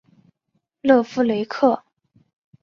[0.81, 1.83] 勒夫雷克。